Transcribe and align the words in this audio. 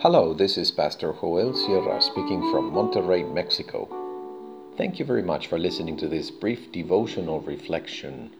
Hello, 0.00 0.32
this 0.32 0.56
is 0.56 0.70
Pastor 0.70 1.12
Joel 1.12 1.52
Sierra 1.52 2.00
speaking 2.00 2.40
from 2.52 2.70
Monterrey, 2.70 3.24
Mexico. 3.34 3.88
Thank 4.76 5.00
you 5.00 5.04
very 5.04 5.24
much 5.24 5.48
for 5.48 5.58
listening 5.58 5.96
to 5.96 6.06
this 6.06 6.30
brief 6.30 6.70
devotional 6.70 7.40
reflection, 7.40 8.30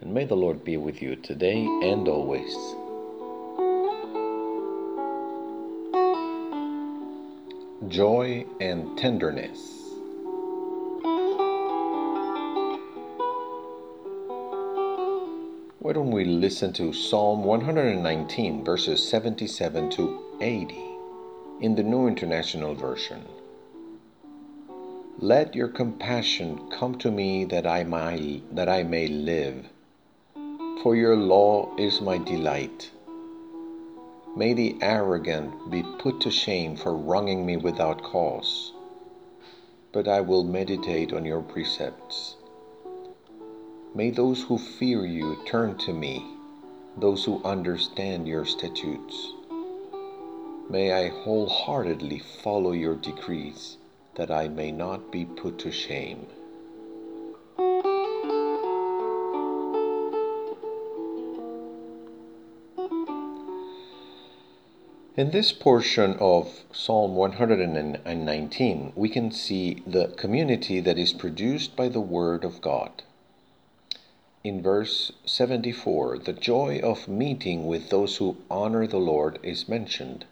and 0.00 0.12
may 0.12 0.24
the 0.24 0.34
Lord 0.34 0.64
be 0.64 0.76
with 0.76 1.00
you 1.00 1.14
today 1.14 1.64
and 1.84 2.08
always. 2.08 2.52
Joy 7.86 8.44
and 8.60 8.98
tenderness. 8.98 9.60
Why 15.78 15.92
don't 15.92 16.10
we 16.10 16.24
listen 16.24 16.72
to 16.72 16.92
Psalm 16.92 17.44
119, 17.44 18.64
verses 18.64 19.08
77 19.08 19.90
to 19.90 20.18
80? 20.40 20.93
In 21.60 21.76
the 21.76 21.82
New 21.82 22.08
International 22.08 22.74
Version. 22.74 23.24
Let 25.18 25.54
your 25.54 25.68
compassion 25.68 26.68
come 26.70 26.96
to 26.98 27.10
me 27.10 27.44
that 27.44 27.66
I 27.66 27.84
may, 27.84 28.42
that 28.52 28.68
I 28.68 28.82
may 28.82 29.06
live, 29.06 29.68
for 30.82 30.96
your 30.96 31.16
law 31.16 31.74
is 31.76 32.00
my 32.00 32.18
delight. 32.18 32.90
May 34.36 34.52
the 34.52 34.76
arrogant 34.82 35.70
be 35.70 35.84
put 36.00 36.20
to 36.22 36.30
shame 36.30 36.76
for 36.76 36.96
wronging 36.96 37.46
me 37.46 37.56
without 37.56 38.02
cause, 38.02 38.72
but 39.92 40.08
I 40.08 40.20
will 40.20 40.42
meditate 40.42 41.12
on 41.12 41.24
your 41.24 41.40
precepts. 41.40 42.34
May 43.94 44.10
those 44.10 44.42
who 44.42 44.58
fear 44.58 45.06
you 45.06 45.38
turn 45.46 45.78
to 45.78 45.92
me, 45.92 46.26
those 46.98 47.24
who 47.24 47.40
understand 47.44 48.26
your 48.26 48.44
statutes. 48.44 49.32
May 50.70 50.92
I 50.92 51.08
wholeheartedly 51.08 52.18
follow 52.18 52.72
your 52.72 52.96
decrees, 52.96 53.76
that 54.14 54.30
I 54.30 54.48
may 54.48 54.72
not 54.72 55.12
be 55.12 55.24
put 55.24 55.58
to 55.60 55.70
shame. 55.70 56.26
In 65.16 65.30
this 65.30 65.52
portion 65.52 66.16
of 66.18 66.64
Psalm 66.72 67.14
119, 67.14 68.92
we 68.96 69.08
can 69.08 69.30
see 69.30 69.82
the 69.86 70.08
community 70.08 70.80
that 70.80 70.98
is 70.98 71.12
produced 71.12 71.76
by 71.76 71.88
the 71.88 72.00
Word 72.00 72.42
of 72.42 72.60
God. 72.60 73.04
In 74.42 74.60
verse 74.60 75.12
74, 75.24 76.18
the 76.18 76.32
joy 76.32 76.80
of 76.82 77.06
meeting 77.06 77.66
with 77.66 77.90
those 77.90 78.16
who 78.16 78.38
honor 78.50 78.86
the 78.88 78.98
Lord 78.98 79.38
is 79.42 79.68
mentioned. 79.68 80.24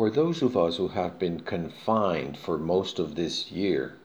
For 0.00 0.08
those 0.08 0.40
of 0.40 0.56
us 0.56 0.78
who 0.78 0.88
have 0.88 1.18
been 1.18 1.40
confined 1.40 2.38
for 2.38 2.56
most 2.56 2.98
of 2.98 3.16
this 3.16 3.52
year, 3.52 3.98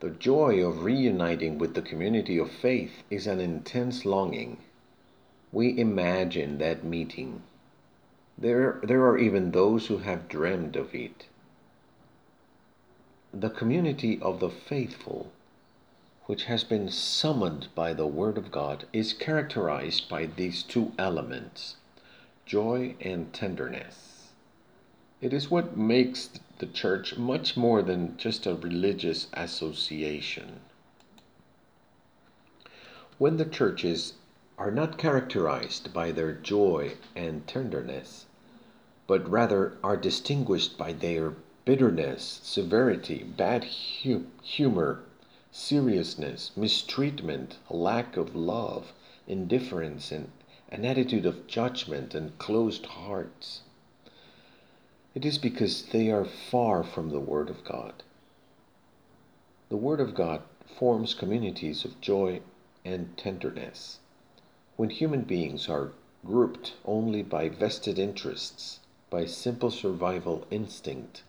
the 0.00 0.10
joy 0.10 0.62
of 0.62 0.84
reuniting 0.84 1.56
with 1.56 1.72
the 1.72 1.80
community 1.80 2.36
of 2.36 2.50
faith 2.50 3.02
is 3.08 3.26
an 3.26 3.40
intense 3.40 4.04
longing. 4.04 4.58
We 5.50 5.78
imagine 5.78 6.58
that 6.58 6.84
meeting. 6.84 7.42
There, 8.36 8.80
there 8.82 9.06
are 9.06 9.16
even 9.16 9.52
those 9.52 9.86
who 9.86 9.96
have 9.96 10.28
dreamed 10.28 10.76
of 10.76 10.94
it. 10.94 11.24
The 13.32 13.48
community 13.48 14.20
of 14.20 14.40
the 14.40 14.50
faithful, 14.50 15.32
which 16.26 16.44
has 16.44 16.64
been 16.64 16.90
summoned 16.90 17.68
by 17.74 17.94
the 17.94 18.06
Word 18.06 18.36
of 18.36 18.52
God, 18.52 18.84
is 18.92 19.14
characterized 19.14 20.10
by 20.10 20.26
these 20.26 20.62
two 20.62 20.92
elements 20.98 21.76
joy 22.44 22.94
and 23.00 23.32
tenderness. 23.32 24.11
It 25.22 25.32
is 25.32 25.52
what 25.52 25.76
makes 25.76 26.30
the 26.58 26.66
church 26.66 27.16
much 27.16 27.56
more 27.56 27.80
than 27.80 28.16
just 28.16 28.44
a 28.44 28.56
religious 28.56 29.28
association. 29.34 30.62
When 33.18 33.36
the 33.36 33.44
churches 33.44 34.14
are 34.58 34.72
not 34.72 34.98
characterized 34.98 35.94
by 35.94 36.10
their 36.10 36.32
joy 36.32 36.94
and 37.14 37.46
tenderness, 37.46 38.26
but 39.06 39.30
rather 39.30 39.78
are 39.84 39.96
distinguished 39.96 40.76
by 40.76 40.92
their 40.92 41.36
bitterness, 41.64 42.40
severity, 42.42 43.22
bad 43.22 43.62
hu- 44.02 44.26
humor, 44.42 45.04
seriousness, 45.52 46.50
mistreatment, 46.56 47.58
lack 47.70 48.16
of 48.16 48.34
love, 48.34 48.92
indifference, 49.28 50.10
and 50.10 50.32
an 50.68 50.84
attitude 50.84 51.26
of 51.26 51.46
judgment 51.46 52.12
and 52.12 52.36
closed 52.38 52.86
hearts 52.86 53.60
it 55.14 55.24
is 55.26 55.36
because 55.36 55.82
they 55.86 56.10
are 56.10 56.24
far 56.24 56.82
from 56.82 57.10
the 57.10 57.20
Word 57.20 57.50
of 57.50 57.64
God. 57.64 58.02
The 59.68 59.76
Word 59.76 60.00
of 60.00 60.14
God 60.14 60.42
forms 60.78 61.12
communities 61.12 61.84
of 61.84 62.00
joy 62.00 62.40
and 62.84 63.16
tenderness. 63.16 63.98
When 64.76 64.90
human 64.90 65.22
beings 65.22 65.68
are 65.68 65.92
grouped 66.24 66.74
only 66.84 67.22
by 67.22 67.48
vested 67.48 67.98
interests, 67.98 68.80
by 69.10 69.26
simple 69.26 69.70
survival 69.70 70.46
instinct, 70.50 71.22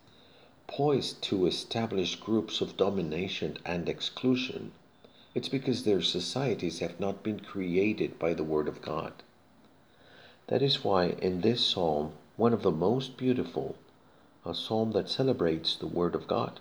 poised 0.68 1.22
to 1.24 1.46
establish 1.46 2.16
groups 2.16 2.62
of 2.62 2.78
domination 2.78 3.58
and 3.66 3.90
exclusion, 3.90 4.72
it's 5.36 5.50
because 5.50 5.84
their 5.84 6.02
societies 6.02 6.80
have 6.80 7.00
not 7.00 7.22
been 7.22 7.42
created 7.42 8.18
by 8.18 8.34
the 8.34 8.46
Word 8.46 8.70
of 8.70 8.82
God. 8.82 9.12
That 10.48 10.62
is 10.62 10.84
why 10.84 11.08
in 11.22 11.42
this 11.42 11.66
psalm 11.66 12.14
one 12.36 12.52
of 12.52 12.64
the 12.64 12.72
most 12.72 13.16
beautiful, 13.16 13.76
a 14.44 14.56
psalm 14.56 14.92
that 14.92 15.08
celebrates 15.08 15.76
the 15.76 15.86
Word 15.86 16.16
of 16.16 16.28
God. 16.28 16.60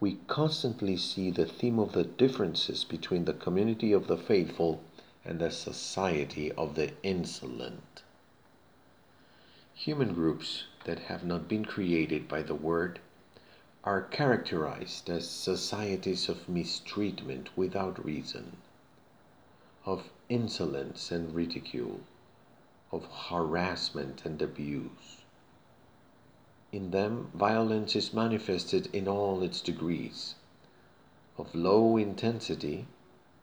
We 0.00 0.18
constantly 0.26 0.96
see 0.96 1.30
the 1.30 1.46
theme 1.46 1.78
of 1.78 1.92
the 1.92 2.02
differences 2.02 2.82
between 2.82 3.24
the 3.24 3.32
community 3.32 3.92
of 3.92 4.08
the 4.08 4.16
faithful 4.16 4.82
and 5.24 5.38
the 5.38 5.52
society 5.52 6.50
of 6.52 6.74
the 6.74 6.92
insolent. 7.04 8.02
Human 9.74 10.14
groups 10.14 10.64
that 10.84 10.98
have 10.98 11.22
not 11.22 11.46
been 11.46 11.64
created 11.64 12.26
by 12.26 12.42
the 12.42 12.56
Word 12.56 12.98
are 13.84 14.02
characterized 14.02 15.08
as 15.08 15.28
societies 15.28 16.28
of 16.28 16.48
mistreatment 16.48 17.56
without 17.56 18.04
reason, 18.04 18.56
of 19.86 20.10
insolence 20.28 21.12
and 21.12 21.32
ridicule 21.34 22.00
of 22.90 23.04
harassment 23.28 24.24
and 24.24 24.40
abuse. 24.40 25.22
In 26.72 26.90
them, 26.90 27.30
violence 27.34 27.94
is 27.94 28.14
manifested 28.14 28.88
in 28.94 29.06
all 29.06 29.42
its 29.42 29.60
degrees, 29.60 30.34
of 31.36 31.54
low 31.54 31.96
intensity 31.96 32.86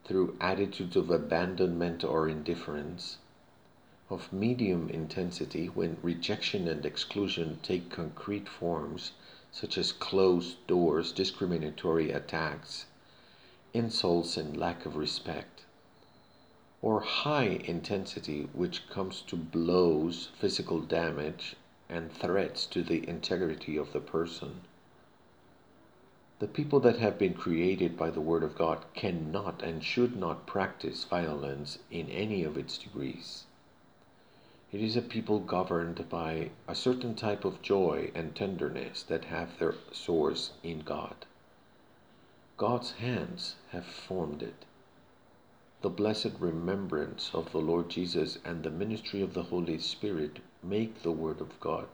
through 0.03 0.37
attitudes 0.39 0.95
of 0.95 1.09
abandonment 1.09 2.03
or 2.03 2.27
indifference, 2.29 3.17
of 4.09 4.31
medium 4.31 4.89
intensity 4.89 5.67
when 5.67 5.97
rejection 6.01 6.67
and 6.67 6.85
exclusion 6.85 7.59
take 7.63 7.89
concrete 7.89 8.47
forms 8.47 9.11
such 9.51 9.77
as 9.77 9.91
closed 9.91 10.57
doors, 10.67 11.11
discriminatory 11.11 12.11
attacks, 12.11 12.85
insults, 13.73 14.37
and 14.37 14.57
lack 14.57 14.85
of 14.85 14.95
respect 14.95 15.64
or 16.85 16.99
high 16.99 17.59
intensity, 17.65 18.47
which 18.53 18.87
comes 18.89 19.21
to 19.21 19.35
blows, 19.35 20.29
physical 20.37 20.79
damage, 20.79 21.55
and 21.89 22.11
threats 22.11 22.67
to 22.67 22.83
the 22.83 23.09
integrity 23.09 23.75
of 23.75 23.91
the 23.91 23.99
person. 23.99 24.61
The 26.37 26.47
people 26.47 26.79
that 26.81 26.99
have 26.99 27.17
been 27.17 27.33
created 27.33 27.97
by 27.97 28.11
the 28.11 28.21
Word 28.21 28.43
of 28.43 28.55
God 28.55 28.85
cannot 28.93 29.63
and 29.63 29.83
should 29.83 30.15
not 30.15 30.45
practice 30.45 31.05
violence 31.05 31.79
in 31.89 32.07
any 32.11 32.43
of 32.43 32.55
its 32.55 32.77
degrees. 32.77 33.45
It 34.71 34.79
is 34.79 34.95
a 34.95 35.01
people 35.01 35.39
governed 35.39 36.07
by 36.07 36.51
a 36.67 36.75
certain 36.75 37.15
type 37.15 37.45
of 37.45 37.63
joy 37.63 38.11
and 38.13 38.35
tenderness 38.35 39.01
that 39.01 39.25
have 39.25 39.57
their 39.57 39.73
source 39.91 40.51
in 40.61 40.81
God. 40.81 41.25
God's 42.57 42.91
hands 42.91 43.55
have 43.71 43.85
formed 43.87 44.43
it 44.43 44.65
the 45.85 45.89
blessed 45.91 46.31
remembrance 46.39 47.29
of 47.31 47.51
the 47.51 47.59
Lord 47.59 47.89
Jesus 47.89 48.39
and 48.43 48.63
the 48.63 48.71
ministry 48.71 49.21
of 49.21 49.35
the 49.35 49.43
Holy 49.43 49.77
Spirit 49.77 50.39
make 50.63 51.03
the 51.03 51.11
Word 51.11 51.39
of 51.39 51.59
God, 51.59 51.85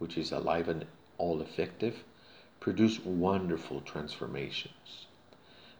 which 0.00 0.18
is 0.18 0.32
alive 0.32 0.68
and 0.68 0.84
all 1.16 1.40
effective, 1.40 2.02
produce 2.58 2.98
wonderful 3.04 3.82
transformations, 3.82 5.06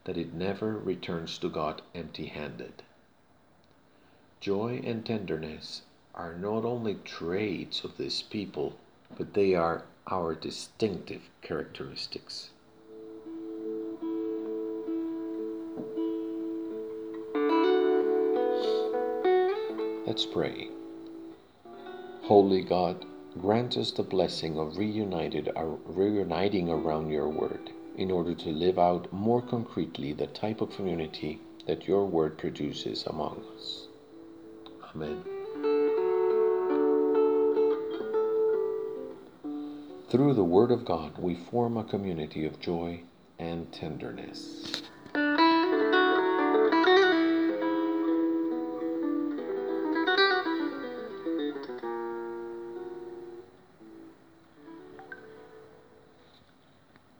that 0.04 0.16
it 0.16 0.32
never 0.32 0.78
returns 0.78 1.38
to 1.38 1.48
God 1.48 1.82
empty 1.92 2.26
handed. 2.26 2.84
Joy 4.38 4.80
and 4.84 5.04
tenderness 5.04 5.82
are 6.14 6.36
not 6.36 6.64
only 6.64 6.94
traits 6.94 7.82
of 7.82 7.96
this 7.96 8.22
people, 8.22 8.76
but 9.18 9.34
they 9.34 9.56
are 9.56 9.82
our 10.06 10.36
distinctive 10.36 11.22
characteristics. 11.42 12.50
Let's 20.06 20.24
pray. 20.24 20.68
Holy 22.22 22.62
God, 22.62 23.04
Grant 23.40 23.76
us 23.76 23.90
the 23.90 24.02
blessing 24.02 24.58
of 24.58 24.78
reunited, 24.78 25.50
uh, 25.54 25.64
reuniting 25.84 26.70
around 26.70 27.10
your 27.10 27.28
word 27.28 27.70
in 27.94 28.10
order 28.10 28.34
to 28.34 28.48
live 28.48 28.78
out 28.78 29.12
more 29.12 29.42
concretely 29.42 30.14
the 30.14 30.26
type 30.28 30.62
of 30.62 30.74
community 30.74 31.38
that 31.66 31.86
your 31.86 32.06
word 32.06 32.38
produces 32.38 33.04
among 33.06 33.44
us. 33.54 33.88
Amen. 34.94 35.22
Through 40.08 40.32
the 40.32 40.44
Word 40.44 40.70
of 40.70 40.86
God, 40.86 41.18
we 41.18 41.34
form 41.34 41.76
a 41.76 41.84
community 41.84 42.46
of 42.46 42.58
joy 42.58 43.02
and 43.38 43.70
tenderness. 43.70 44.82